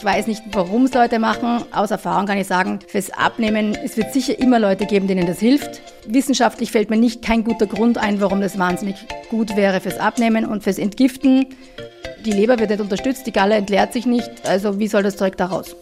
[0.00, 1.62] Ich weiß nicht, warum es Leute machen.
[1.72, 5.40] Aus Erfahrung kann ich sagen, fürs Abnehmen, es wird sicher immer Leute geben, denen das
[5.40, 5.82] hilft.
[6.06, 8.96] Wissenschaftlich fällt mir nicht kein guter Grund ein, warum das wahnsinnig
[9.28, 11.48] gut wäre fürs Abnehmen und fürs Entgiften.
[12.24, 14.30] Die Leber wird nicht unterstützt, die Galle entleert sich nicht.
[14.46, 15.76] Also wie soll das Zeug da raus?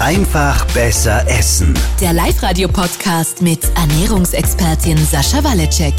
[0.00, 1.74] Einfach besser essen.
[2.00, 5.92] Der Live-Radio-Podcast mit Ernährungsexpertin Sascha Waleczek.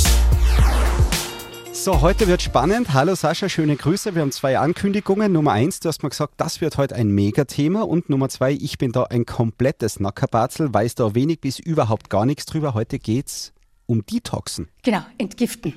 [1.82, 2.94] So, heute wird spannend.
[2.94, 4.14] Hallo Sascha, schöne Grüße.
[4.14, 5.32] Wir haben zwei Ankündigungen.
[5.32, 7.84] Nummer eins, du hast mir gesagt, das wird heute ein Megathema.
[7.84, 12.26] Und Nummer zwei, ich bin da ein komplettes Nackerbatzel, weiß da wenig bis überhaupt gar
[12.26, 12.74] nichts drüber.
[12.74, 13.54] Heute geht's
[13.86, 14.68] um Detoxen.
[14.84, 15.74] Genau, entgiften.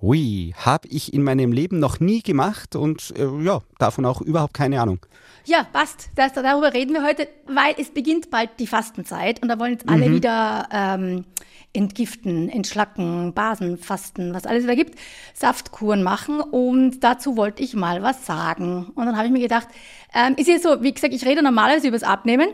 [0.00, 4.54] Ui, habe ich in meinem Leben noch nie gemacht und äh, ja, davon auch überhaupt
[4.54, 5.00] keine Ahnung.
[5.44, 6.10] Ja, passt.
[6.14, 9.88] Das, darüber reden wir heute, weil es beginnt bald die Fastenzeit und da wollen jetzt
[9.88, 10.14] alle mhm.
[10.14, 11.24] wieder ähm,
[11.72, 14.98] entgiften, entschlacken, Basen, Fasten, was alles da gibt,
[15.34, 18.90] Saftkuren machen und dazu wollte ich mal was sagen.
[18.94, 19.68] Und dann habe ich mir gedacht,
[20.14, 22.48] ähm, ist ja so, wie gesagt, ich rede normalerweise über das Abnehmen,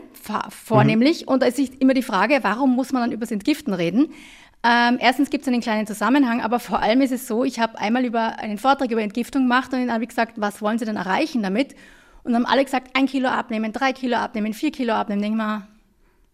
[0.49, 1.33] vornehmlich, mhm.
[1.33, 4.13] und da ist immer die Frage, warum muss man dann über das Entgiften reden?
[4.61, 7.79] Ähm, erstens gibt es einen kleinen Zusammenhang, aber vor allem ist es so, ich habe
[7.79, 10.85] einmal über einen Vortrag über Entgiftung gemacht und dann habe ich gesagt, was wollen Sie
[10.85, 11.75] denn erreichen damit?
[12.23, 15.21] Und dann haben alle gesagt, ein Kilo abnehmen, drei Kilo abnehmen, vier Kilo abnehmen.
[15.21, 15.67] Denke mal,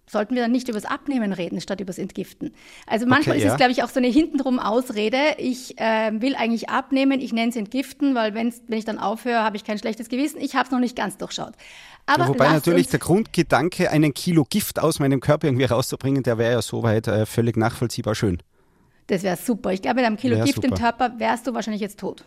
[0.07, 2.53] sollten wir dann nicht über das Abnehmen reden, statt über das Entgiften.
[2.87, 5.17] Also manchmal okay, ist es, glaube ich, auch so eine hintenrum Ausrede.
[5.37, 9.57] Ich äh, will eigentlich abnehmen, ich nenne es Entgiften, weil wenn ich dann aufhöre, habe
[9.57, 10.39] ich kein schlechtes Gewissen.
[10.39, 11.53] Ich habe es noch nicht ganz durchschaut.
[12.05, 16.53] Aber Wobei natürlich der Grundgedanke, einen Kilo Gift aus meinem Körper irgendwie rauszubringen, der wäre
[16.53, 18.41] ja soweit äh, völlig nachvollziehbar schön.
[19.07, 19.71] Das wäre super.
[19.71, 20.67] Ich glaube, mit einem Kilo wär Gift super.
[20.67, 22.23] im Körper wärst du wahrscheinlich jetzt tot.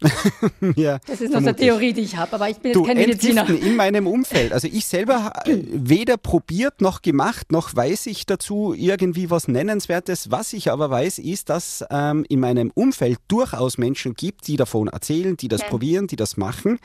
[0.76, 2.96] ja, das ist nur eine Theorie, die ich habe, aber ich bin jetzt du, kein
[2.96, 3.48] Mediziner.
[3.48, 4.52] in meinem Umfeld.
[4.52, 10.30] Also ich selber weder probiert noch gemacht, noch weiß ich dazu irgendwie was Nennenswertes.
[10.30, 14.88] Was ich aber weiß, ist, dass ähm, in meinem Umfeld durchaus Menschen gibt, die davon
[14.88, 15.68] erzählen, die das ja.
[15.68, 16.78] probieren, die das machen.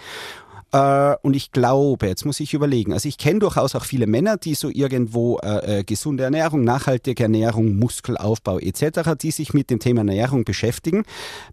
[0.72, 4.38] Äh, und ich glaube, jetzt muss ich überlegen, also ich kenne durchaus auch viele Männer,
[4.38, 9.80] die so irgendwo äh, äh, gesunde Ernährung, nachhaltige Ernährung, Muskelaufbau etc., die sich mit dem
[9.80, 11.03] Thema Ernährung beschäftigen.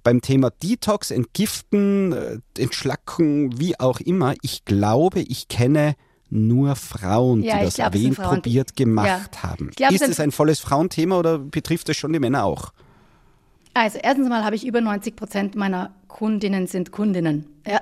[0.04, 5.96] Beim Thema Detox, Entgiften, äh, Entschlacken, wie auch immer, ich glaube, ich kenne
[6.30, 9.42] nur Frauen, ja, die das glaub, erwähnt, probiert, gemacht ja.
[9.42, 9.70] haben.
[9.74, 12.72] Glaub, ist es ein volles Frauenthema oder betrifft es schon die Männer auch?
[13.74, 17.46] Also erstens mal habe ich über 90 Prozent meiner Kundinnen sind Kundinnen.
[17.66, 17.78] Ja.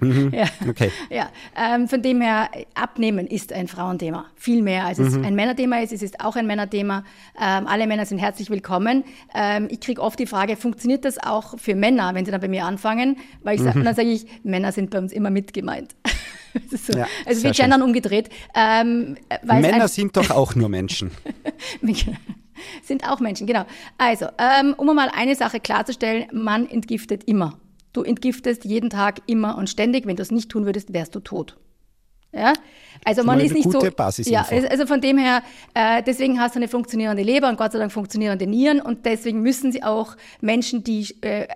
[0.00, 0.32] Mhm.
[0.34, 0.44] ja.
[0.68, 0.92] Okay.
[1.10, 1.30] Ja.
[1.56, 4.26] Ähm, von dem her, Abnehmen ist ein Frauenthema.
[4.36, 5.24] Viel mehr als es mhm.
[5.24, 5.92] ein Männerthema ist.
[5.92, 7.04] Es ist auch ein Männerthema.
[7.40, 9.02] Ähm, alle Männer sind herzlich willkommen.
[9.34, 12.48] Ähm, ich kriege oft die Frage, funktioniert das auch für Männer, wenn sie dann bei
[12.48, 13.16] mir anfangen?
[13.42, 13.64] Weil ich mhm.
[13.64, 15.96] sag, dann sage ich, Männer sind bei uns immer mitgemeint.
[16.70, 16.96] so.
[16.96, 18.28] ja, also wir gendern umgedreht.
[18.54, 21.10] Ähm, Männer sind doch auch nur Menschen.
[22.82, 23.64] sind auch Menschen, genau.
[23.98, 27.58] Also, ähm, um mal eine Sache klarzustellen, man entgiftet immer.
[27.92, 30.06] Du entgiftest jeden Tag immer und ständig.
[30.06, 31.56] Wenn du es nicht tun würdest, wärst du tot.
[32.32, 32.52] Ja,
[33.04, 33.80] also man ist nicht so.
[34.24, 35.42] Ja, also von dem her,
[35.74, 39.40] äh, deswegen hast du eine funktionierende Leber und Gott sei Dank funktionierende Nieren und deswegen
[39.40, 41.46] müssen sie auch Menschen, die äh,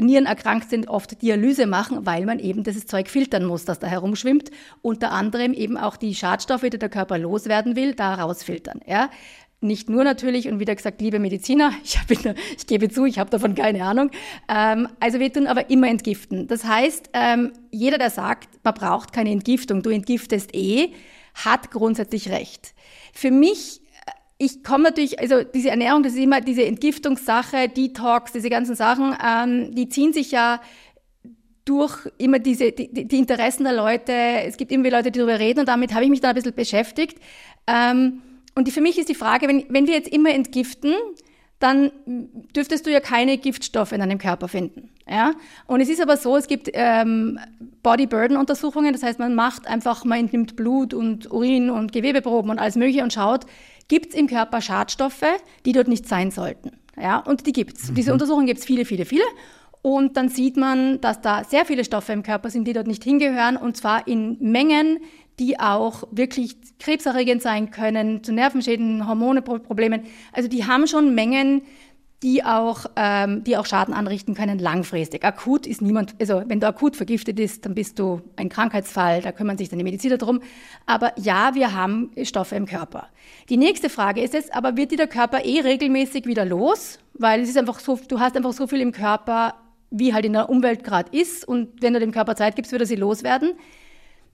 [0.00, 3.86] Nieren erkrankt sind, oft Dialyse machen, weil man eben dieses Zeug filtern muss, das da
[3.86, 4.50] herumschwimmt.
[4.82, 8.80] Unter anderem eben auch die Schadstoffe, die der Körper loswerden will, da rausfiltern.
[8.86, 9.10] Ja?
[9.60, 13.30] Nicht nur natürlich, und wieder gesagt, liebe Mediziner, ich, hab, ich gebe zu, ich habe
[13.30, 14.10] davon keine Ahnung.
[14.48, 16.46] Ähm, also wir tun aber immer entgiften.
[16.46, 20.92] Das heißt, ähm, jeder, der sagt, man braucht keine Entgiftung, du entgiftest eh,
[21.34, 22.74] hat grundsätzlich recht.
[23.12, 28.32] Für mich äh, ich komme natürlich, also diese Ernährung, das ist immer diese Entgiftungssache, Detox,
[28.32, 30.60] diese ganzen Sachen, ähm, die ziehen sich ja
[31.64, 34.12] durch immer diese, die, die, Interessen der Leute.
[34.12, 36.54] Es gibt immer Leute, die darüber reden und damit habe ich mich dann ein bisschen
[36.54, 37.18] beschäftigt.
[37.66, 38.20] Ähm,
[38.54, 40.94] und die, für mich ist die Frage, wenn, wenn wir jetzt immer entgiften,
[41.58, 41.90] dann
[42.54, 44.90] dürftest du ja keine Giftstoffe in deinem Körper finden.
[45.08, 45.32] Ja?
[45.66, 47.38] Und es ist aber so, es gibt ähm,
[47.82, 52.76] Body-Burden-Untersuchungen, das heißt, man macht einfach, man entnimmt Blut und Urin und Gewebeproben und alles
[52.76, 53.46] Mögliche und schaut,
[53.88, 55.24] gibt es im Körper Schadstoffe,
[55.64, 56.72] die dort nicht sein sollten.
[57.00, 57.18] Ja?
[57.18, 57.90] Und die gibt es.
[57.90, 57.94] Mhm.
[57.94, 59.24] Diese Untersuchungen gibt es viele, viele, viele.
[59.80, 63.04] Und dann sieht man, dass da sehr viele Stoffe im Körper sind, die dort nicht
[63.04, 65.00] hingehören, und zwar in Mengen,
[65.38, 70.02] die auch wirklich krebserregend sein können, zu Nervenschäden, Hormoneproblemen.
[70.32, 71.62] Also die haben schon Mengen,
[72.24, 75.24] die auch, ähm, die auch Schaden anrichten können langfristig.
[75.24, 79.30] Akut ist niemand, also wenn du akut vergiftet bist, dann bist du ein Krankheitsfall, da
[79.30, 80.40] kümmern sich dann die Mediziner drum.
[80.86, 83.08] Aber ja, wir haben Stoffe im Körper.
[83.50, 86.98] Die nächste Frage ist jetzt, aber wird dir der Körper eh regelmäßig wieder los?
[87.12, 89.56] Weil es ist einfach so, du hast einfach so viel im Körper,
[89.90, 92.80] wie halt in der Umwelt gerade ist und wenn du dem Körper Zeit gibst, wird
[92.80, 93.52] er sie loswerden.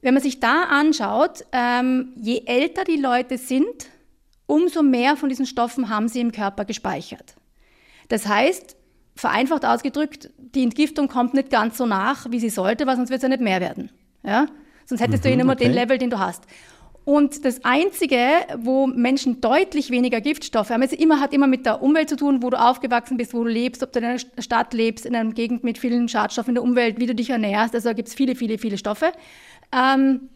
[0.03, 3.87] Wenn man sich da anschaut, ähm, je älter die Leute sind,
[4.47, 7.35] umso mehr von diesen Stoffen haben sie im Körper gespeichert.
[8.09, 8.77] Das heißt,
[9.15, 13.19] vereinfacht ausgedrückt, die Entgiftung kommt nicht ganz so nach, wie sie sollte, weil sonst wird
[13.19, 13.91] es ja nicht mehr werden.
[14.25, 14.47] Ja?
[14.87, 15.65] Sonst hättest du ihn immer okay.
[15.65, 16.45] den Level, den du hast.
[17.05, 18.19] Und das Einzige,
[18.59, 22.43] wo Menschen deutlich weniger Giftstoffe haben, es immer, hat immer mit der Umwelt zu tun,
[22.43, 25.33] wo du aufgewachsen bist, wo du lebst, ob du in einer Stadt lebst, in einer
[25.33, 27.75] Gegend mit vielen Schadstoffen in der Umwelt, wie du dich ernährst.
[27.75, 29.13] Also da gibt es viele, viele, viele Stoffe.
[29.73, 30.29] Ähm,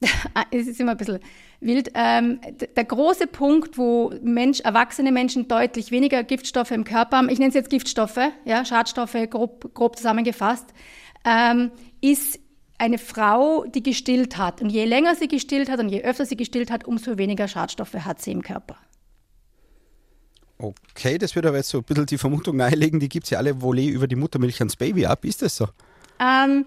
[0.50, 1.20] es ist immer ein bisschen
[1.60, 1.90] wild.
[1.94, 2.40] Ähm,
[2.76, 7.48] der große Punkt, wo Mensch, erwachsene Menschen deutlich weniger Giftstoffe im Körper haben, ich nenne
[7.48, 10.66] es jetzt Giftstoffe, ja, Schadstoffe grob, grob zusammengefasst,
[11.24, 11.70] ähm,
[12.00, 12.38] ist
[12.78, 14.60] eine Frau, die gestillt hat.
[14.60, 17.94] Und je länger sie gestillt hat und je öfter sie gestillt hat, umso weniger Schadstoffe
[17.94, 18.76] hat sie im Körper.
[20.58, 23.38] Okay, das würde aber jetzt so ein bisschen die Vermutung nahelegen, die gibt es ja
[23.38, 25.24] alle Volley über die Muttermilch ans Baby ab.
[25.24, 25.68] Ist das so?
[26.18, 26.64] Ähm,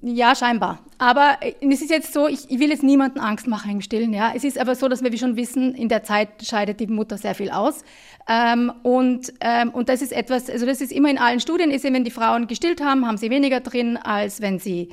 [0.00, 0.78] ja, scheinbar.
[0.98, 4.12] Aber äh, es ist jetzt so, ich, ich will jetzt niemanden Angst machen im Stillen.
[4.14, 4.32] Ja.
[4.34, 7.18] Es ist aber so, dass wir wie schon wissen, in der Zeit scheidet die Mutter
[7.18, 7.84] sehr viel aus.
[8.28, 11.84] Ähm, und, ähm, und das ist etwas, also das ist immer in allen Studien, ist
[11.84, 14.88] eben, wenn die Frauen gestillt haben, haben sie weniger drin, als wenn sie,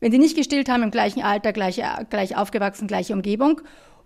[0.00, 1.80] wenn sie nicht gestillt haben, im gleichen Alter, gleich,
[2.10, 3.62] gleich aufgewachsen, gleiche Umgebung.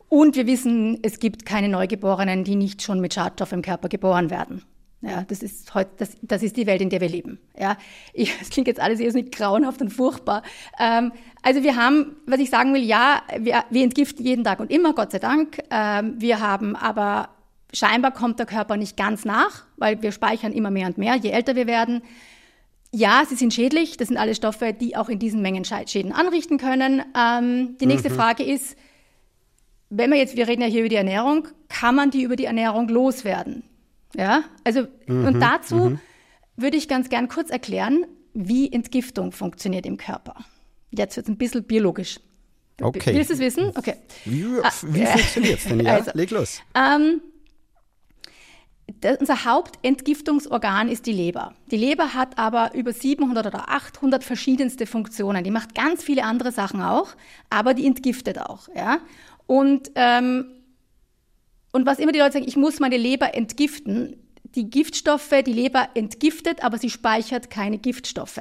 [0.09, 4.31] Und wir wissen, es gibt keine Neugeborenen, die nicht schon mit Schadstoff im Körper geboren
[4.31, 4.63] werden.
[5.01, 7.39] Ja, das ist heute, das, das ist die Welt, in der wir leben.
[7.57, 7.77] Ja,
[8.13, 10.43] ich, das klingt jetzt alles irrsinnig grauenhaft und furchtbar.
[10.79, 11.13] Ähm,
[11.43, 14.95] also wir haben, was ich sagen will, ja, wir, wir entgiften jeden Tag und immer,
[14.95, 15.61] Gott sei Dank.
[15.71, 17.29] Ähm, wir haben aber
[17.73, 21.31] scheinbar kommt der Körper nicht ganz nach, weil wir speichern immer mehr und mehr, je
[21.31, 22.03] älter wir werden.
[22.91, 23.99] Ja, sie sind schädlich.
[23.99, 27.03] Das sind alle Stoffe, die auch in diesen Mengen Schäden anrichten können.
[27.17, 28.77] Ähm, die nächste Frage ist,
[29.91, 32.47] wenn wir jetzt, wir reden ja hier über die Ernährung, kann man die über die
[32.47, 33.63] Ernährung loswerden?
[34.17, 35.99] Ja, also und dazu
[36.57, 40.35] würde ich ganz gern kurz erklären, wie Entgiftung funktioniert im Körper.
[40.91, 42.21] Jetzt wird es ein bisschen biologisch.
[42.81, 43.15] Okay.
[43.15, 43.73] Willst du es wissen?
[43.77, 43.95] Okay.
[44.25, 45.81] Wie, Ah, wie äh, funktioniert es denn?
[45.81, 46.61] Ja, also, leg los.
[46.75, 47.21] Ähm,
[49.01, 51.55] das, unser Hauptentgiftungsorgan ist die Leber.
[51.71, 55.45] Die Leber hat aber über 700 oder 800 verschiedenste Funktionen.
[55.45, 57.09] Die macht ganz viele andere Sachen auch,
[57.51, 58.69] aber die entgiftet auch.
[58.75, 58.99] Ja?
[59.47, 60.47] Und, ähm,
[61.73, 64.17] und was immer die Leute sagen, ich muss meine Leber entgiften,
[64.55, 68.41] die Giftstoffe, die Leber entgiftet, aber sie speichert keine Giftstoffe.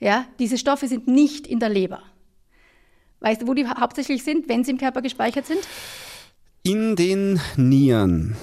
[0.00, 0.26] Ja?
[0.38, 2.02] Diese Stoffe sind nicht in der Leber.
[3.20, 5.60] Weißt du, wo die hauptsächlich sind, wenn sie im Körper gespeichert sind?
[6.64, 8.36] In den Nieren,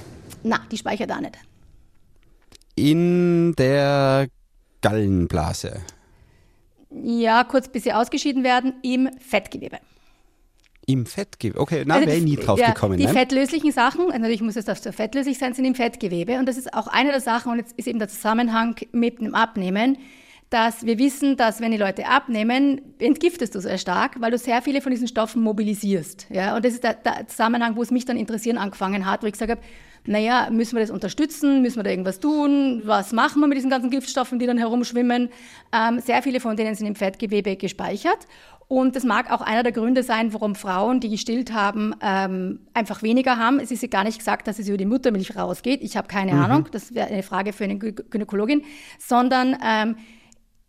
[0.43, 1.37] Na, die speichert da nicht.
[2.75, 4.27] in der
[4.81, 5.81] Gallenblase,
[7.03, 9.79] Ja, kurz bis sie ausgeschieden werden, im Fettgewebe.
[10.85, 11.59] Im Fettgewebe.
[11.59, 12.97] Okay, na, Also wäre nie drauf ja, gekommen.
[12.97, 13.13] Die ne?
[13.13, 16.37] fettlöslichen Sachen, also natürlich muss es das fettlöslich sein, sind im Fettgewebe.
[16.39, 19.35] Und das ist auch eine der Sachen, und jetzt ist eben der Zusammenhang mit dem
[19.35, 19.97] Abnehmen,
[20.49, 24.61] dass wir wissen, dass wenn die Leute abnehmen, entgiftest du sehr stark, weil du sehr
[24.61, 26.27] viele von diesen Stoffen mobilisierst.
[26.29, 26.55] Ja?
[26.55, 29.33] Und das ist der, der Zusammenhang, wo es mich dann interessieren angefangen hat, wo ich
[29.33, 29.61] gesagt habe,
[30.05, 33.69] naja, müssen wir das unterstützen, müssen wir da irgendwas tun, was machen wir mit diesen
[33.69, 35.29] ganzen Giftstoffen, die dann herumschwimmen.
[35.73, 38.27] Ähm, sehr viele von denen sind im Fettgewebe gespeichert.
[38.67, 43.03] Und das mag auch einer der Gründe sein, warum Frauen, die gestillt haben, ähm, einfach
[43.03, 43.59] weniger haben.
[43.59, 45.81] Es ist ja gar nicht gesagt, dass es über die Muttermilch rausgeht.
[45.83, 46.67] Ich habe keine Ahnung.
[46.71, 48.63] Das wäre eine Frage für eine Gynäkologin.
[48.97, 49.97] Sondern ähm,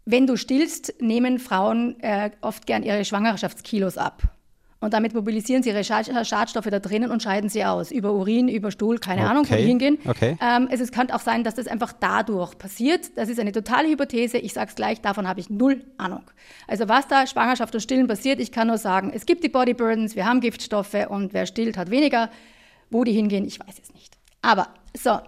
[0.04, 4.35] wenn du stillst, nehmen Frauen äh, oft gern ihre Schwangerschaftskilos ab.
[4.78, 7.90] Und damit mobilisieren sie ihre Schad Schadstoffe da drinnen und scheiden sie aus.
[7.90, 9.98] Über Urin, über Stuhl, keine Ahnung, wo Okay, die hingehen.
[10.06, 10.36] okay.
[10.40, 13.16] Ähm, es, es kann auch sein, dass das einfach dadurch passiert.
[13.16, 14.36] Das ist eine totale Hypothese.
[14.36, 16.22] Ich sage es gleich, davon habe ich null Ahnung.
[16.68, 19.72] Also was da Schwangerschaft und Stillen passiert, ich kann nur sagen, es gibt die Body
[19.72, 22.30] Burdens, wir haben Giftstoffe und wer stillt, hat weniger.
[22.90, 24.14] Wo die hingehen, ich weiß es nicht.
[24.42, 25.18] Aber so,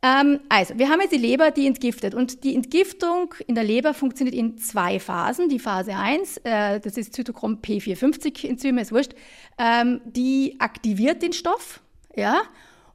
[0.00, 2.14] ähm, also, wir haben jetzt die Leber, die entgiftet.
[2.14, 5.48] Und die Entgiftung in der Leber funktioniert in zwei Phasen.
[5.48, 9.12] Die Phase 1, äh, das ist Zytochrom P450-Enzym, ist wurscht,
[9.58, 11.80] ähm, die aktiviert den Stoff,
[12.14, 12.42] ja.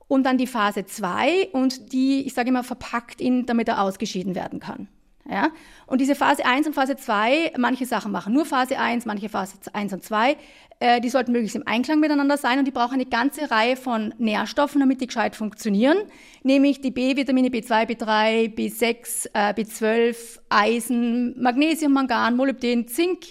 [0.07, 4.35] Und dann die Phase 2 und die, ich sage immer, verpackt ihn, damit er ausgeschieden
[4.35, 4.87] werden kann.
[5.29, 5.49] Ja?
[5.85, 9.55] Und diese Phase 1 und Phase 2, manche Sachen machen nur Phase 1, manche Phase
[9.71, 10.37] 1 und 2,
[10.79, 14.13] äh, die sollten möglichst im Einklang miteinander sein und die brauchen eine ganze Reihe von
[14.17, 15.97] Nährstoffen, damit die gescheit funktionieren,
[16.43, 23.27] nämlich die B-Vitamine B2, B3, B6, äh, B12, Eisen, Magnesium, Mangan, Molybden, Zink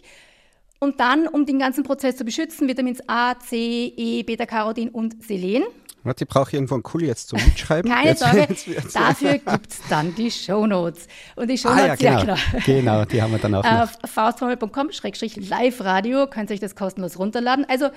[0.82, 5.62] und dann, um den ganzen Prozess zu beschützen, Vitamins A, C, E, Beta-Carotin und Selen.
[6.04, 7.90] Warte, ich brauche irgendwo einen Kuli jetzt zum Mitschreiben.
[7.90, 11.06] Keine jetzt, Sorge, jetzt wird's- dafür gibt's dann die Shownotes.
[11.36, 12.62] Und die Ah ja, Shownotes, genau.
[12.66, 17.64] genau, die haben wir dann auch auf faustformel.com-live-radio könnt ihr euch das kostenlos runterladen.
[17.68, 17.88] Also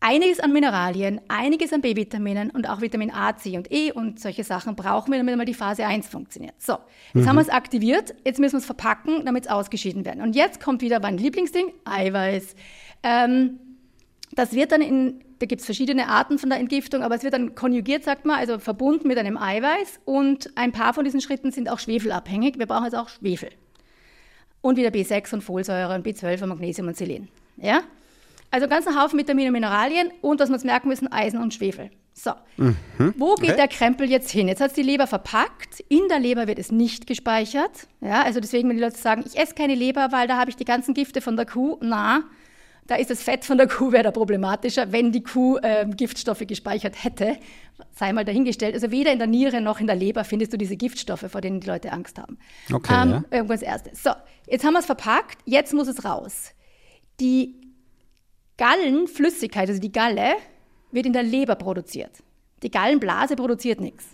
[0.00, 4.44] einiges an Mineralien, einiges an B-Vitaminen und auch Vitamin A, C und E und solche
[4.44, 6.54] Sachen brauchen wir, damit mal die Phase 1 funktioniert.
[6.58, 6.78] So,
[7.14, 10.22] jetzt haben wir es aktiviert, jetzt müssen wir es verpacken, damit es ausgeschieden werden.
[10.22, 12.54] Und jetzt kommt wieder mein Lieblingsding, Eiweiß.
[13.02, 13.58] Ähm,
[14.32, 17.34] das wird dann in, da gibt es verschiedene Arten von der Entgiftung, aber es wird
[17.34, 21.50] dann konjugiert, sagt man, also verbunden mit einem Eiweiß und ein paar von diesen Schritten
[21.52, 22.58] sind auch schwefelabhängig.
[22.58, 23.50] Wir brauchen jetzt auch Schwefel.
[24.60, 27.28] und wieder B6 und Folsäure und B12 und Magnesium und Selen.
[27.56, 27.82] Ja?
[28.50, 31.90] Also ganzen Haufen Vitamine und Mineralien und was wir uns merken müssen, Eisen und Schwefel.
[32.14, 33.14] So, Mhm.
[33.16, 34.48] wo geht der Krempel jetzt hin?
[34.48, 35.78] Jetzt hat die Leber verpackt.
[35.88, 37.86] In der Leber wird es nicht gespeichert.
[38.00, 40.56] Ja, also deswegen, wenn die Leute sagen, ich esse keine Leber, weil da habe ich
[40.56, 41.78] die ganzen Gifte von der Kuh.
[41.80, 42.24] Na,
[42.88, 46.46] da ist das Fett von der Kuh wäre da problematischer, wenn die Kuh ähm, Giftstoffe
[46.46, 47.36] gespeichert hätte.
[47.92, 48.74] Sei mal dahingestellt.
[48.74, 51.60] Also weder in der Niere noch in der Leber findest du diese Giftstoffe, vor denen
[51.60, 52.38] die Leute Angst haben.
[52.72, 53.24] Okay, ähm, ja.
[53.30, 54.02] Irgendwo als erstes.
[54.02, 54.10] So,
[54.46, 56.54] jetzt haben wir es verpackt, jetzt muss es raus.
[57.20, 57.60] Die
[58.56, 60.36] Gallenflüssigkeit, also die Galle,
[60.90, 62.22] wird in der Leber produziert.
[62.62, 64.06] Die Gallenblase produziert nichts.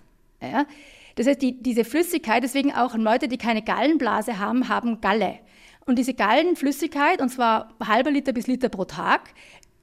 [0.43, 0.67] Ja?
[1.15, 5.39] Das heißt, die, diese Flüssigkeit, deswegen auch Leute, die keine Gallenblase haben, haben Galle.
[5.87, 9.31] Und diese Gallenflüssigkeit, und zwar halber Liter bis Liter pro Tag,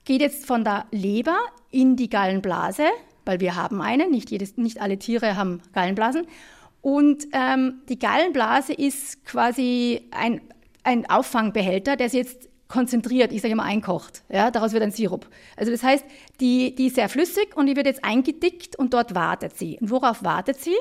[0.03, 1.37] geht jetzt von der Leber
[1.69, 2.85] in die Gallenblase,
[3.25, 6.25] weil wir haben eine, nicht, jedes, nicht alle Tiere haben Gallenblasen.
[6.81, 10.41] Und ähm, die Gallenblase ist quasi ein,
[10.83, 14.23] ein Auffangbehälter, der jetzt konzentriert, ich sage immer einkocht.
[14.29, 15.27] Ja, daraus wird ein Sirup.
[15.57, 16.05] Also das heißt,
[16.39, 19.77] die, die ist sehr flüssig und die wird jetzt eingedickt und dort wartet sie.
[19.79, 20.75] Und worauf wartet sie?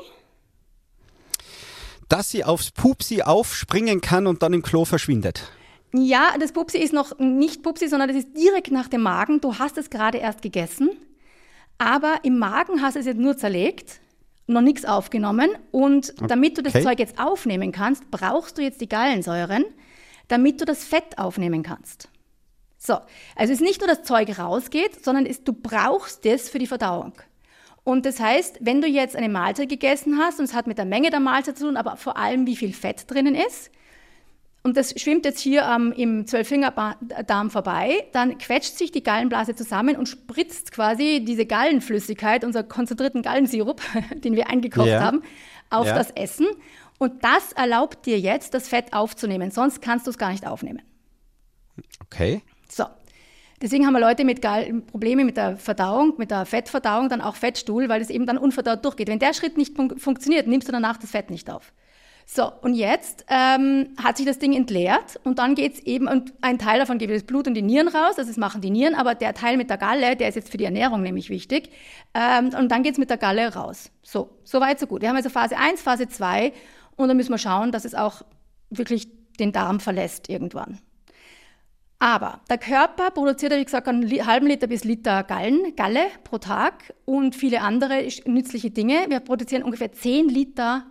[2.11, 5.49] Dass sie aufs Pupsi aufspringen kann und dann im Klo verschwindet.
[5.93, 9.39] Ja, das Pupsi ist noch nicht Pupsi, sondern das ist direkt nach dem Magen.
[9.39, 10.89] Du hast es gerade erst gegessen,
[11.77, 14.01] aber im Magen hast du es jetzt nur zerlegt,
[14.45, 15.51] noch nichts aufgenommen.
[15.71, 16.83] Und damit du das Okay.
[16.83, 19.63] Zeug jetzt aufnehmen kannst, brauchst du jetzt die Gallensäuren,
[20.27, 22.09] damit du das Fett aufnehmen kannst.
[22.77, 23.05] So, also
[23.37, 27.13] es ist nicht nur das Zeug rausgeht, sondern es, du brauchst es für die Verdauung.
[27.83, 30.85] Und das heißt, wenn du jetzt eine Mahlzeit gegessen hast, und es hat mit der
[30.85, 33.71] Menge der Mahlzeit zu tun, aber vor allem wie viel Fett drinnen ist,
[34.63, 39.95] und das schwimmt jetzt hier ähm, im Zwölffingerdarm vorbei, dann quetscht sich die Gallenblase zusammen
[39.95, 43.81] und spritzt quasi diese Gallenflüssigkeit, unser konzentrierten Gallensirup,
[44.15, 45.01] den wir eingekocht Ja.
[45.01, 45.23] haben,
[45.71, 45.95] auf Ja.
[45.95, 46.45] das Essen.
[46.99, 49.49] Und das erlaubt dir jetzt, das Fett aufzunehmen.
[49.49, 50.83] Sonst kannst du es gar nicht aufnehmen.
[52.05, 52.43] Okay.
[52.69, 52.83] So.
[53.61, 57.35] Deswegen haben wir Leute mit Gal Probleme mit der Verdauung, mit der Fettverdauung, dann auch
[57.35, 59.07] Fettstuhl, weil es eben dann unverdaut durchgeht.
[59.07, 61.73] Wenn der Schritt nicht fun funktioniert, nimmst du danach das Fett nicht auf.
[62.25, 66.59] So, und jetzt ähm, hat sich das Ding entleert und dann geht's eben, und ein
[66.59, 69.15] Teil davon geht das Blut und die Nieren raus, also das machen die Nieren, aber
[69.15, 71.71] der Teil mit der Galle, der ist jetzt für die Ernährung nämlich wichtig,
[72.13, 73.91] ähm, und dann geht's mit der Galle raus.
[74.01, 75.01] So, so weit, so gut.
[75.01, 76.53] Wir haben also Phase 1, Phase 2
[76.95, 78.21] und dann müssen wir schauen, dass es auch
[78.69, 80.79] wirklich den Darm verlässt irgendwann.
[82.01, 86.95] Aber der Körper produziert, wie gesagt, einen halben Liter bis Liter Gallen, Galle pro Tag
[87.05, 89.05] und viele andere nützliche Dinge.
[89.09, 90.87] Wir produzieren ungefähr 10 Liter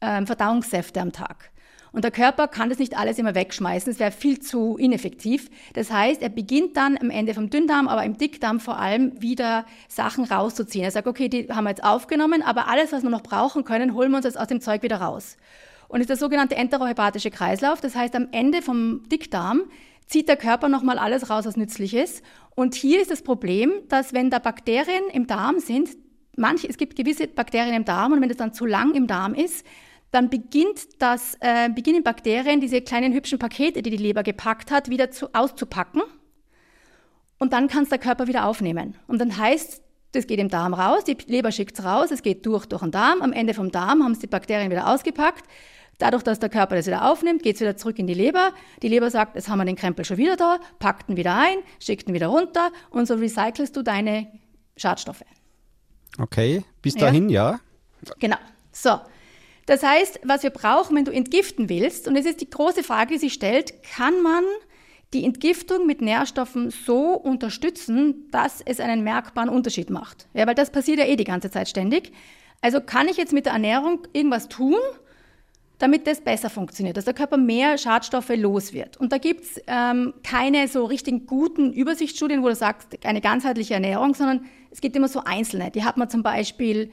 [0.00, 1.52] ähm, Verdauungssäfte am Tag.
[1.92, 5.48] Und der Körper kann das nicht alles immer wegschmeißen, es wäre viel zu ineffektiv.
[5.74, 9.64] Das heißt, er beginnt dann am Ende vom Dünndarm, aber im Dickdarm vor allem wieder
[9.86, 10.84] Sachen rauszuziehen.
[10.84, 13.94] Er sagt, okay, die haben wir jetzt aufgenommen, aber alles, was wir noch brauchen können,
[13.94, 15.36] holen wir uns jetzt aus dem Zeug wieder raus.
[15.86, 17.80] Und das ist der sogenannte enterohepatische Kreislauf.
[17.80, 19.62] Das heißt, am Ende vom Dickdarm
[20.06, 22.22] zieht der Körper nochmal alles raus, was nützlich ist.
[22.54, 25.90] Und hier ist das Problem, dass wenn da Bakterien im Darm sind,
[26.36, 29.34] manche, es gibt gewisse Bakterien im Darm und wenn das dann zu lang im Darm
[29.34, 29.66] ist,
[30.12, 34.88] dann beginnt das, äh, beginnen Bakterien, diese kleinen hübschen Pakete, die die Leber gepackt hat,
[34.88, 36.02] wieder zu, auszupacken.
[37.38, 38.96] Und dann kann es der Körper wieder aufnehmen.
[39.08, 39.82] Und dann heißt,
[40.16, 42.90] das geht im Darm raus, die Leber schickt es raus, es geht durch, durch den
[42.90, 43.22] Darm.
[43.22, 45.44] Am Ende vom Darm haben es die Bakterien wieder ausgepackt.
[45.98, 48.52] Dadurch, dass der Körper das wieder aufnimmt, geht es wieder zurück in die Leber.
[48.82, 51.58] Die Leber sagt, jetzt haben wir den Krempel schon wieder da, packt ihn wieder ein,
[51.80, 54.26] schickt ihn wieder runter und so recycelst du deine
[54.76, 55.22] Schadstoffe.
[56.18, 56.64] Okay.
[56.82, 57.00] Bis Ja.
[57.00, 57.60] dahin, ja.
[58.18, 58.36] Genau.
[58.72, 59.00] So.
[59.64, 63.14] Das heißt, was wir brauchen, wenn du entgiften willst, und das ist die große Frage,
[63.14, 64.44] die sich stellt, kann man
[65.12, 70.26] die Entgiftung mit Nährstoffen so unterstützen, dass es einen merkbaren Unterschied macht?
[70.34, 72.12] Ja, weil das passiert ja eh die ganze Zeit ständig.
[72.60, 74.78] Also kann ich jetzt mit der Ernährung irgendwas tun,
[75.78, 78.96] damit das besser funktioniert, dass der Körper mehr Schadstoffe los wird.
[78.96, 84.14] Und da gibt's ähm, keine so richtig guten Übersichtsstudien, wo du sagst, eine ganzheitliche Ernährung,
[84.14, 85.70] sondern es gibt immer so einzelne.
[85.70, 86.90] Die hat man zum Beispiel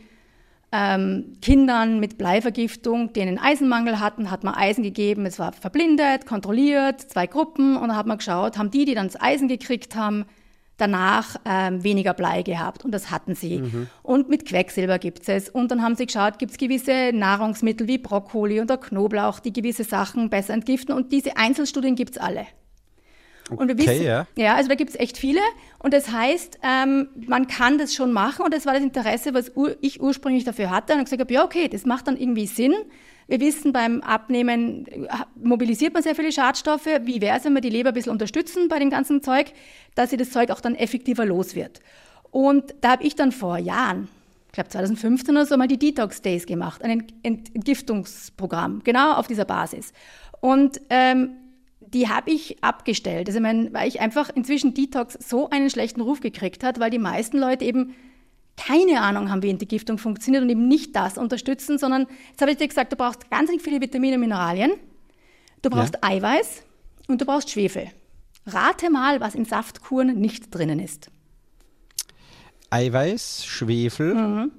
[0.76, 5.28] ähm, Kindern mit Bleivergiftung, die einen Eisenmangel hatten, hat man Eisen gegeben.
[5.28, 7.78] Es war verblindet, kontrolliert, zwei Gruppen.
[7.78, 10.26] Und dann hat man geschaut, haben die, die dann das Eisen gekriegt haben,
[10.78, 12.84] danach ähm, weniger Blei gehabt.
[12.84, 13.58] Und das hatten sie.
[14.02, 15.48] Und mit Quecksilber gibt's es.
[15.48, 20.32] Und dann haben sie geschaut, gibt's gewisse Nahrungsmittel wie Brokkoli oder Knoblauch, die gewisse Sachen
[20.32, 20.96] besser entgiften.
[20.96, 22.48] Und diese Einzelstudien gibt's alle.
[23.50, 24.28] Und wir Okay, wissen, ja.
[24.36, 25.42] ja, also da gibt es echt viele.
[25.80, 28.46] Und das heißt, ähm, man kann das schon machen.
[28.46, 30.94] Und das war das Interesse, was ur ich ursprünglich dafür hatte.
[30.94, 32.74] Und ich gesagt habe, ja, okay, das macht dann irgendwie Sinn.
[33.28, 35.08] Wir wissen, beim Abnehmen äh,
[35.42, 36.88] mobilisiert man sehr viele Schadstoffe.
[37.04, 39.52] Wie wäre es, wenn wir die Leber ein bisschen unterstützen bei dem ganzen Zeug,
[39.96, 41.80] dass sie das Zeug auch dann effektiver los wird.
[42.32, 44.08] Und da habe ich dann vor Jahren,
[44.48, 49.28] ich glaube 2015 oder so, mal die Detox Days gemacht, ein Ent- Entgiftungsprogramm, genau auf
[49.28, 49.94] dieser Basis.
[50.42, 51.30] Und ähm,
[51.94, 53.28] die habe ich abgestellt.
[53.28, 56.90] Also, ich mein, weil ich einfach inzwischen Detox so einen schlechten Ruf gekriegt hat, weil
[56.90, 57.96] die meisten Leute eben
[58.56, 62.58] keine Ahnung haben, wie Entgiftung funktioniert und eben nicht das unterstützen, sondern jetzt habe ich
[62.58, 64.72] dir gesagt, du brauchst ganz viele Vitamine und Mineralien,
[65.62, 66.00] du brauchst ja.
[66.04, 66.64] Eiweiß
[67.08, 67.90] und du brauchst Schwefel.
[68.46, 71.10] Rate mal, was in Saftkuren nicht drinnen ist.
[72.70, 74.14] Eiweiß, Schwefel.
[74.14, 74.52] Mhm.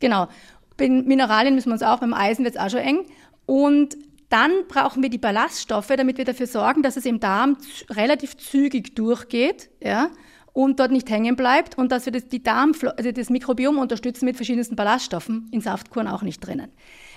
[0.00, 0.28] Genau.
[0.76, 3.06] Bei Mineralien müssen wir uns auch, beim Eisen wird es auch schon eng.
[3.46, 3.96] Und
[4.28, 7.56] dann brauchen wir die Ballaststoffe, damit wir dafür sorgen, dass es im Darm
[7.90, 9.70] relativ zügig durchgeht.
[9.82, 10.10] Ja?
[10.56, 14.24] und dort nicht hängen bleibt und dass wir das, die Darm, also das Mikrobiom unterstützen
[14.24, 16.70] mit verschiedensten Ballaststoffen, in Saftkuren auch nicht drinnen.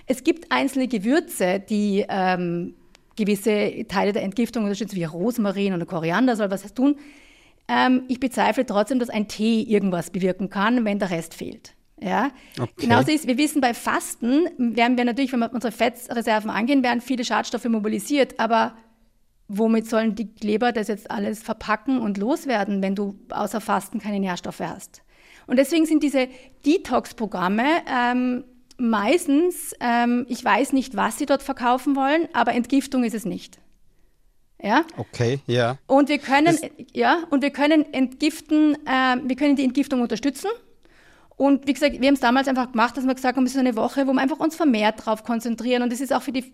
[0.08, 2.74] Es gibt einzelne Gewürze, die ähm,
[3.16, 6.98] gewisse Teile der Entgiftung unterstützen, wie Rosmarin oder Koriander soll was tun.
[7.70, 11.76] Ähm, ich bezweifle trotzdem, dass ein Tee irgendwas bewirken kann, wenn der Rest fehlt.
[12.02, 12.32] Ja?
[12.60, 12.72] Okay.
[12.78, 17.02] Genauso ist, wir wissen, bei Fasten werden wir natürlich, wenn wir unsere Fettreserven angehen, werden
[17.02, 18.76] viele Schadstoffe mobilisiert, aber
[19.48, 24.20] womit sollen die Kleber das jetzt alles verpacken und loswerden, wenn du außer Fasten keine
[24.20, 25.02] Nährstoffe hast?
[25.48, 26.28] Und deswegen sind diese
[26.66, 28.44] Detox-Programme ähm,
[28.78, 33.60] meistens, ähm, ich weiß nicht, was sie dort verkaufen wollen, aber Entgiftung ist es nicht.
[34.62, 34.86] Ja?
[34.98, 35.78] Okay, ja.
[35.88, 36.62] Und wir können, das
[36.94, 40.50] ja, und wir können entgiften, äh, wir können die Entgiftung unterstützen.
[41.40, 43.58] Und wie gesagt, wir haben es damals einfach gemacht, dass wir gesagt haben, es ist
[43.58, 45.84] eine Woche, wo wir einfach uns vermehrt darauf konzentrieren.
[45.84, 46.52] Und es ist auch für die,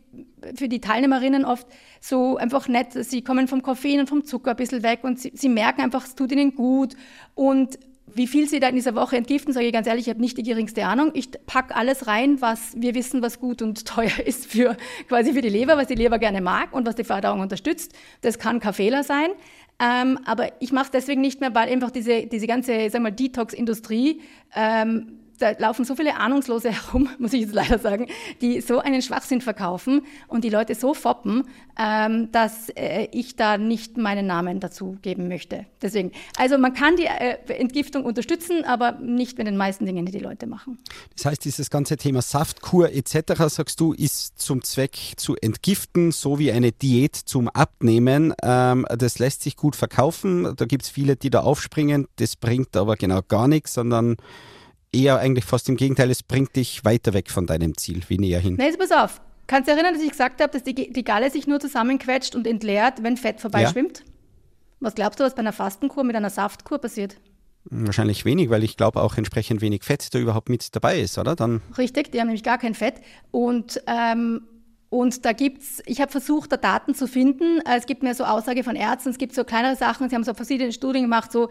[0.56, 1.65] für die Teilnehmerinnen oft
[2.00, 2.94] so einfach nett.
[2.94, 6.06] Sie kommen vom Koffein und vom Zucker ein bisschen weg und sie, sie merken einfach,
[6.06, 6.96] es tut ihnen gut.
[7.34, 7.80] Und
[8.13, 10.38] wie viel sie da in dieser Woche entgiften, sage ich ganz ehrlich, ich habe nicht
[10.38, 11.10] die geringste Ahnung.
[11.15, 14.77] Ich packe alles rein, was wir wissen, was gut und teuer ist für
[15.08, 17.94] quasi für die Leber, was die Leber gerne mag und was die Verdauung unterstützt.
[18.22, 19.30] Das kann kein Fehler sein.
[19.79, 23.12] Ähm, aber ich mache es deswegen nicht mehr, weil einfach diese, diese ganze, sag mal,
[23.12, 24.22] Detox-Industrie
[24.55, 28.08] ähm, da laufen so viele Ahnungslose herum, muss ich jetzt leider sagen,
[28.42, 31.44] die so einen Schwachsinn verkaufen und die Leute so foppen,
[31.77, 35.65] ähm, dass äh, ich da nicht meinen Namen dazu geben möchte.
[35.82, 40.12] Deswegen, also man kann die äh, Entgiftung unterstützen, aber nicht mit den meisten Dingen, die
[40.12, 40.79] die Leute machen.
[41.16, 46.40] Das heißt, dieses ganze Thema Saftkur etc., sagst du, ist zum Zweck zu entgiften, so
[46.40, 48.33] wie eine Diät zum Abnehmen.
[48.42, 50.55] Ähm, das lässt sich gut verkaufen.
[50.55, 52.07] Da gibt es viele, die da aufspringen.
[52.18, 54.18] Das bringt aber genau gar nichts, sondern
[54.96, 58.40] eher eigentlich fast im Gegenteil, es bringt dich weiter weg von deinem Ziel, wie näher
[58.40, 58.55] hin.
[58.58, 59.22] Nein, pass auf.
[59.48, 62.48] Kannst du erinnern, dass ich gesagt habe, dass die, die Galle sich nur zusammenquetscht und
[62.48, 64.00] entleert, wenn Fett vorbeischwimmt?
[64.00, 64.05] Ja.
[64.79, 67.18] Was glaubst du, was bei einer Fastenkur mit einer Saftkur passiert?
[67.66, 71.36] Wahrscheinlich wenig, weil ich glaube auch entsprechend wenig Fett da überhaupt mit dabei ist, oder?
[71.36, 72.96] Dann Richtig, die haben nämlich gar kein Fett.
[73.31, 74.42] Und, ähm,
[74.90, 77.62] und da gibt es, ich habe versucht, da Daten zu finden.
[77.66, 80.36] Es gibt mehr so Aussage von Ärzten, es gibt so kleinere Sachen, sie haben so
[80.36, 81.50] verschiedene Studien gemacht, so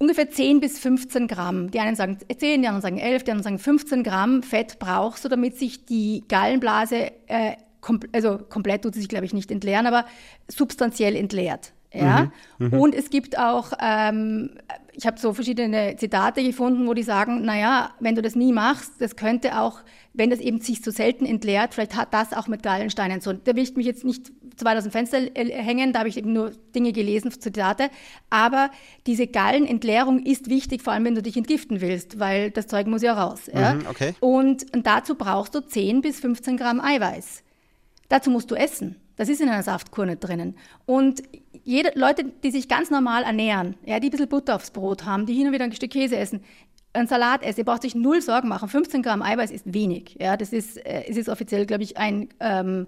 [0.00, 1.70] ungefähr 10 bis 15 Gramm.
[1.70, 5.24] Die einen sagen 10, die anderen sagen 11, die anderen sagen 15 Gramm Fett brauchst
[5.24, 9.52] du, damit sich die Gallenblase, äh, kom also komplett tut sie sich, glaube ich, nicht
[9.52, 10.06] entleeren, aber
[10.48, 11.72] substanziell entleert.
[11.92, 12.30] Ja?
[12.58, 12.78] Mhm, mh.
[12.78, 14.52] Und es gibt auch, ähm,
[14.92, 18.92] ich habe so verschiedene Zitate gefunden, wo die sagen, naja, wenn du das nie machst,
[19.00, 19.80] das könnte auch,
[20.14, 23.32] wenn das eben sich so selten entleert, vielleicht hat das auch mit Gallensteinen so.
[23.32, 26.16] Da will ich mich jetzt nicht zu weit aus dem Fenster hängen, da habe ich
[26.16, 27.90] eben nur Dinge gelesen, Zitate.
[28.30, 28.70] Aber
[29.06, 33.02] diese Gallenentleerung ist wichtig, vor allem wenn du dich entgiften willst, weil das Zeug muss
[33.02, 33.50] ja raus.
[33.52, 33.74] Ja?
[33.74, 34.14] Mhm, okay.
[34.20, 37.42] und, und dazu brauchst du 10 bis 15 Gramm Eiweiß.
[38.08, 38.96] Dazu musst du essen.
[39.16, 40.56] Das ist in einer Saftkur nicht drinnen.
[40.86, 41.22] Und
[41.64, 45.26] jede, Leute, die sich ganz normal ernähren, ja, die ein bisschen Butter aufs Brot haben,
[45.26, 46.42] die hin und wieder ein Stück Käse essen,
[46.92, 48.68] einen Salat essen, ihr braucht sich null Sorgen machen.
[48.68, 50.16] 15 Gramm Eiweiß ist wenig.
[50.18, 52.86] Ja, das ist, äh, es ist offiziell, glaube ich, ein, ähm,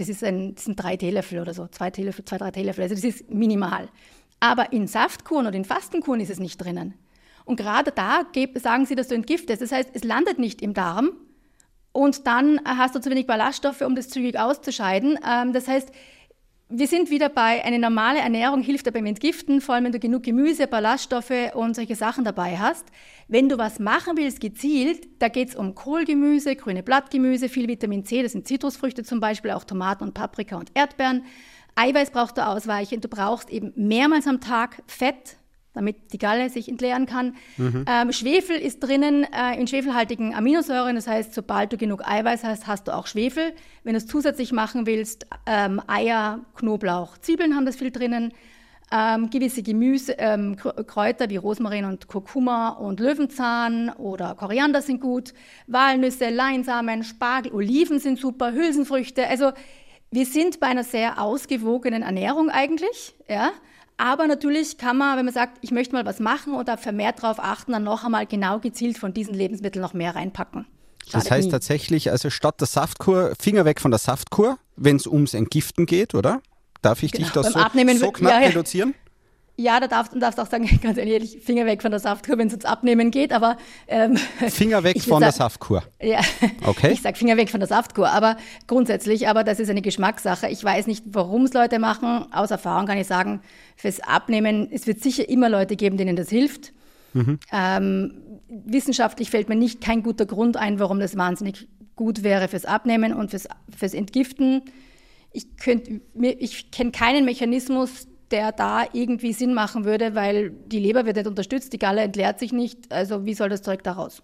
[0.00, 2.82] das, ist ein, das sind drei Teelöffel oder so, zwei, Teelöffel, zwei, drei Teelöffel.
[2.82, 3.88] Also das ist minimal.
[4.40, 6.94] Aber in Saftkuren oder in Fastenkuren ist es nicht drinnen.
[7.44, 8.22] Und gerade da
[8.54, 9.60] sagen sie, dass du entgiftest.
[9.60, 11.12] Das heißt, es landet nicht im Darm,
[11.92, 15.18] und dann hast du zu wenig Ballaststoffe, um das zügig auszuscheiden.
[15.28, 15.90] Ähm, das heißt,
[16.72, 19.98] wir sind wieder bei, eine normale Ernährung hilft dir beim Entgiften, vor allem wenn du
[19.98, 22.86] genug Gemüse, Ballaststoffe und solche Sachen dabei hast.
[23.26, 28.04] Wenn du was machen willst, gezielt, da geht es um Kohlgemüse, grüne Blattgemüse, viel Vitamin
[28.04, 31.24] C, das sind Zitrusfrüchte zum Beispiel, auch Tomaten und Paprika und Erdbeeren.
[31.74, 35.36] Eiweiß brauchst du ausweichen, du brauchst eben mehrmals am Tag Fett,
[35.72, 37.36] damit die Galle sich entleeren kann.
[37.56, 37.84] Mhm.
[37.88, 42.66] Ähm, Schwefel ist drinnen äh, in schwefelhaltigen Aminosäuren, das heißt, sobald du genug Eiweiß hast,
[42.66, 43.52] hast du auch Schwefel.
[43.84, 48.32] Wenn du es zusätzlich machen willst, ähm, Eier, Knoblauch, Zwiebeln haben das viel drinnen.
[48.92, 55.32] Ähm, gewisse Gemüse, ähm, Kräuter wie Rosmarin und Kurkuma und Löwenzahn oder Koriander sind gut.
[55.68, 59.28] Walnüsse, Leinsamen, Spargel, Oliven sind super, Hülsenfrüchte.
[59.28, 59.52] Also
[60.10, 63.52] wir sind bei einer sehr ausgewogenen Ernährung eigentlich, ja.
[64.00, 67.38] Aber natürlich kann man, wenn man sagt, ich möchte mal was machen oder vermehrt darauf
[67.38, 70.64] achten, dann noch einmal genau gezielt von diesen Lebensmitteln noch mehr reinpacken.
[71.02, 71.50] Das Schadet heißt nie.
[71.52, 76.14] tatsächlich, also statt der Saftkur, Finger weg von der Saftkur, wenn es ums Entgiften geht,
[76.14, 76.40] oder?
[76.80, 78.46] Darf ich dich Genau, das beim so, Abnehmen so knapp ja, ja.
[78.46, 78.94] reduzieren?
[79.62, 82.46] Ja, da darfst du darfst auch sagen, ganz ehrlich, Finger weg von der Saftkur, wenn
[82.46, 84.16] es ums Abnehmen geht, aber ähm,
[84.48, 85.82] Finger weg von der sagen- Saftkur.
[86.00, 86.20] Ja,
[86.66, 86.92] Okay.
[86.92, 90.48] ich sag Finger weg von der Saftkur, aber grundsätzlich, aber das ist eine Geschmackssache.
[90.48, 92.24] Ich weiß nicht, warum es Leute machen.
[92.32, 93.40] Aus Erfahrung kann ich sagen,
[93.76, 96.72] fürs Abnehmen, es wird sicher immer Leute geben, denen das hilft.
[97.52, 98.14] Ähm,
[98.48, 103.12] wissenschaftlich fällt mir nicht kein guter Grund ein, warum das wahnsinnig gut wäre fürs Abnehmen
[103.12, 103.46] und fürs,
[103.76, 104.62] fürs Entgiften.
[105.32, 105.88] Ich, könnt,
[106.22, 111.26] ich kenne keinen Mechanismus, der da irgendwie Sinn machen würde, weil die Leber wird nicht
[111.26, 112.92] unterstützt, die Galle entleert sich nicht.
[112.92, 114.22] Also wie soll das Zeug da raus?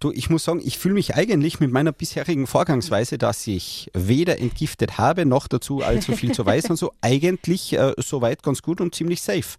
[0.00, 4.38] Du, ich muss sagen, ich fühle mich eigentlich mit meiner bisherigen Vorgangsweise, dass ich weder
[4.38, 8.80] entgiftet habe, noch dazu allzu viel zu weiß und so, eigentlich äh, soweit ganz gut
[8.80, 9.56] und ziemlich safe.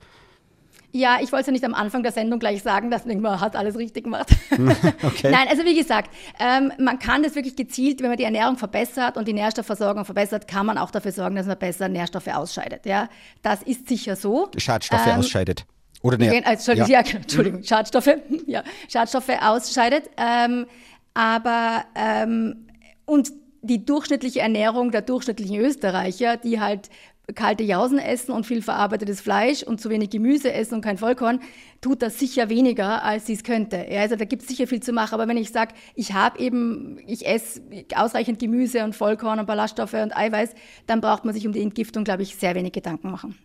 [0.93, 3.55] Ja, ich wollte es ja nicht am Anfang der Sendung gleich sagen, dass man hat
[3.55, 4.27] alles richtig gemacht.
[4.51, 5.29] Okay.
[5.31, 9.17] Nein, also wie gesagt, ähm, man kann das wirklich gezielt, wenn man die Ernährung verbessert
[9.17, 12.85] und die Nährstoffversorgung verbessert, kann man auch dafür sorgen, dass man besser Nährstoffe ausscheidet.
[12.85, 13.09] Ja,
[13.41, 14.49] das ist sicher so.
[14.57, 15.65] Schadstoffe Ähm, ausscheidet.
[16.03, 16.31] Oder nicht?
[16.31, 16.99] Gen- äh, Entschuldigung, ja.
[17.15, 18.09] Entschuldigung, Schadstoffe,
[18.47, 20.09] ja, Schadstoffe ausscheidet.
[20.17, 20.67] Ähm,
[21.13, 22.67] aber ähm,
[23.05, 23.31] und
[23.67, 26.89] die durchschnittliche Ernährung der durchschnittlichen Österreicher, die halt
[27.35, 31.41] kalte Jausen essen und viel verarbeitetes Fleisch und zu wenig Gemüse essen und kein Vollkorn,
[31.81, 33.85] tut das sicher weniger, als sie es könnte.
[33.89, 35.13] Ja, also da gibt es sicher viel zu machen.
[35.13, 37.61] Aber wenn ich sage, ich habe eben, ich esse
[37.95, 40.53] ausreichend Gemüse und Vollkorn und Ballaststoffe und Eiweiß,
[40.87, 43.35] dann braucht man sich um die Entgiftung, glaube ich, sehr wenig Gedanken machen.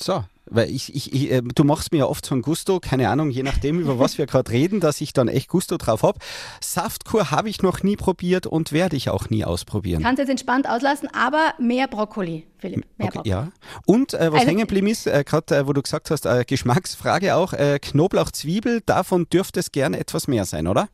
[0.00, 3.08] So, weil ich, ich, ich äh, du machst mir ja oft so ein Gusto, keine
[3.10, 6.18] Ahnung, je nachdem, über was wir gerade reden, dass ich dann echt Gusto drauf hab.
[6.62, 10.02] Saftkur habe ich noch nie probiert und werde ich auch nie ausprobieren.
[10.02, 12.86] Kannst jetzt entspannt auslassen, aber mehr Brokkoli, Philipp.
[12.96, 13.30] Mehr Okay, Brokkoli.
[13.30, 13.48] ja.
[13.86, 16.44] Und äh, was Also- hängen geblieben ist, äh, gerade äh, wo du gesagt hast, äh,
[16.46, 20.88] Geschmacksfrage auch, äh, Knoblauch, Zwiebel, davon dürfte es gerne etwas mehr sein, oder?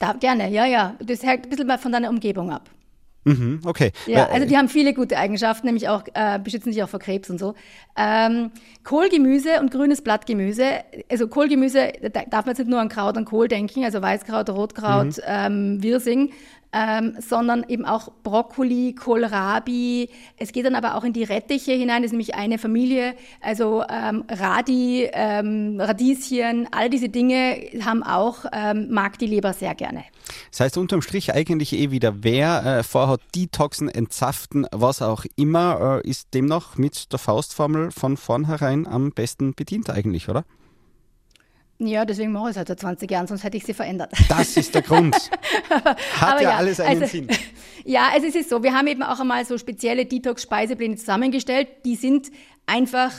[0.00, 0.94] Da, gerne, ja, ja.
[1.04, 2.68] Das hängt ein bisschen mal von deiner Umgebung ab.
[3.24, 3.92] Mhm, okay.
[4.06, 7.00] Ja, Weil, also die haben viele gute Eigenschaften, nämlich auch äh, beschützen sich auch vor
[7.00, 7.54] Krebs und so.
[7.96, 8.50] Ähm,
[8.84, 10.64] Kohlgemüse und grünes Blattgemüse,
[11.10, 14.48] also Kohlgemüse, da darf man jetzt nicht nur an Kraut und Kohl denken, also Weißkraut,
[14.50, 16.30] Rotkraut, ähm, Wirsing,
[16.72, 20.10] ähm, sondern eben auch Brokkoli, Kohlrabi.
[20.36, 23.84] Es geht dann aber auch in die Rettiche hinein, das ist nämlich eine Familie, also
[23.88, 30.04] ähm, Radi, ähm, Radieschen, all diese Dinge haben auch, ähm, mag die Leber sehr gerne.
[30.50, 36.02] Das heißt unterm Strich eigentlich eh wieder, wer äh, vorhat, detoxen, entsaften, was auch immer,
[36.04, 40.44] äh, ist demnach mit der Faustformel von vornherein am besten bedient eigentlich, oder?
[41.80, 44.12] Ja, deswegen mache ich es halt seit 20 Jahren, sonst hätte ich sie verändert.
[44.28, 45.14] Das ist der Grund.
[46.20, 47.28] Hat ja, ja, alles einen also- Sinn.
[47.84, 51.68] Ja, also es ist so, wir haben eben auch einmal so spezielle Detox-Speisepläne zusammengestellt.
[51.86, 52.30] Die sind
[52.66, 53.12] einfach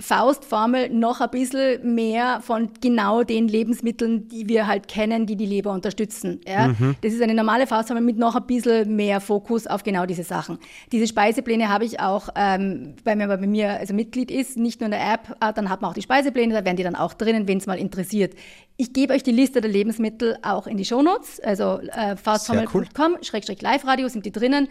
[0.00, 5.46] Faustformel noch ein bisschen mehr von genau den Lebensmitteln, die wir halt kennen, die die
[5.46, 6.40] Leber unterstützen.
[6.46, 6.68] Ja?
[6.68, 6.96] Mhm.
[7.00, 10.58] Das ist eine normale Faustformel mit noch ein bisschen mehr Fokus auf genau diese Sachen.
[10.90, 14.86] Diese Speisepläne habe ich auch, ähm, weil man bei mir also Mitglied ist, nicht nur
[14.86, 17.14] in der App, äh, dann hat man auch die Speisepläne, da wären die dann auch
[17.14, 18.34] drinnen, wenn es mal interessiert.
[18.76, 23.62] Ich gebe euch die Liste der Lebensmittel auch in die Shownotes, also äh, faustformel.com, Schrägstrich
[23.62, 24.66] Live-Radio sind die drinnen.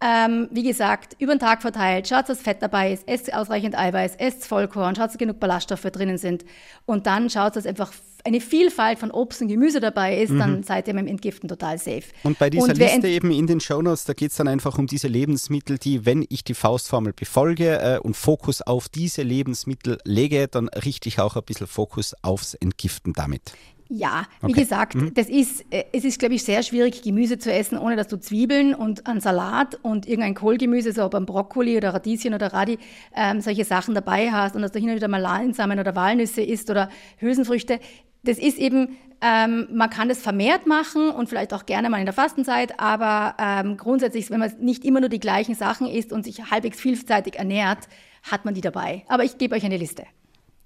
[0.00, 4.14] Ähm, wie gesagt, über den Tag verteilt, schaut, dass Fett dabei ist, esst ausreichend Eiweiß,
[4.14, 6.44] esst Vollkorn, schaut, dass genug Ballaststoffe drinnen sind
[6.86, 7.92] und dann schaut, dass einfach
[8.24, 11.78] eine Vielfalt von Obst und Gemüse dabei ist, dann seid ihr mit dem Entgiften total
[11.78, 12.02] safe.
[12.22, 12.30] Mhm.
[12.30, 14.86] Und bei dieser Und Liste eben in den Shownotes, da geht es dann einfach um
[14.86, 20.48] diese Lebensmittel, die, wenn ich die Faustformel befolge äh, und Fokus auf diese Lebensmittel lege,
[20.48, 23.52] dann richte ich auch ein bisschen Fokus aufs Entgiften damit.
[23.90, 24.60] Ja, wie Okay.
[24.60, 28.08] gesagt, das ist, äh, es ist, glaube ich, sehr schwierig, Gemüse zu essen, ohne dass
[28.08, 32.52] du Zwiebeln und einen Salat und irgendein Kohlgemüse, so ob ein Brokkoli oder Radieschen oder
[32.52, 32.78] Radi,
[33.16, 36.42] ähm, solche Sachen dabei hast und dass du hin und wieder mal Leinsamen oder Walnüsse
[36.42, 37.80] isst oder Hülsenfrüchte.
[38.24, 42.04] Das ist eben, ähm, man kann das vermehrt machen und vielleicht auch gerne mal in
[42.04, 46.24] der Fastenzeit, aber ähm, grundsätzlich, wenn man nicht immer nur die gleichen Sachen isst und
[46.24, 47.88] sich halbwegs vielseitig ernährt,
[48.30, 49.04] hat man die dabei.
[49.08, 50.04] Aber ich gebe euch eine Liste.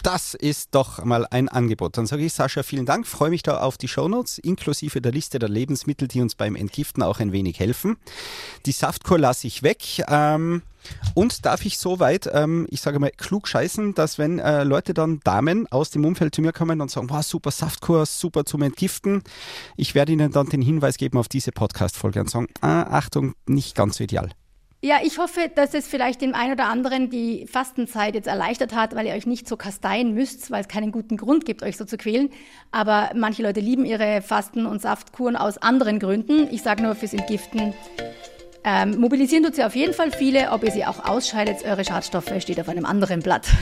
[0.03, 1.97] Das ist doch mal ein Angebot.
[1.97, 5.39] Dann sage ich Sascha, vielen Dank, freue mich da auf die Shownotes, inklusive der Liste
[5.39, 7.97] der Lebensmittel, die uns beim Entgiften auch ein wenig helfen.
[8.67, 10.03] Die Saftkur lasse ich weg.
[10.09, 10.63] Ähm,
[11.15, 15.21] und darf ich soweit, ähm, ich sage mal, klug scheißen, dass wenn äh, Leute dann,
[15.23, 19.23] Damen aus dem Umfeld zu mir kommen und sagen, wow, super Saftkur, super zum Entgiften,
[19.77, 23.77] ich werde ihnen dann den Hinweis geben auf diese Podcast-Folge und sagen, ah, Achtung, nicht
[23.77, 24.31] ganz so ideal.
[24.85, 28.97] Ja, ich hoffe, dass es vielleicht dem einen oder anderen die Fastenzeit jetzt erleichtert hat,
[28.97, 31.85] weil ihr euch nicht so kasteien müsst, weil es keinen guten Grund gibt, euch so
[31.85, 32.31] zu quälen.
[32.73, 36.49] Aber manche Leute lieben ihre Fasten- und Saftkuren aus anderen Gründen.
[36.51, 37.75] Ich sage nur fürs Entgiften.
[38.65, 40.51] Ähm, mobilisieren tut sie auf jeden Fall viele.
[40.51, 43.47] Ob ihr sie auch ausscheidet, eure Schadstoffe, steht auf einem anderen Blatt.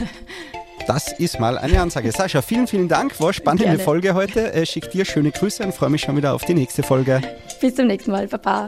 [0.87, 2.11] Das ist mal eine Ansage.
[2.11, 3.19] Sascha, vielen, vielen Dank.
[3.19, 3.79] War spannende Gerne.
[3.79, 4.51] Folge heute.
[4.51, 7.21] Äh, schickt dir schöne Grüße und freue mich schon wieder auf die nächste Folge.
[7.61, 8.27] Bis zum nächsten Mal.
[8.27, 8.67] Baba.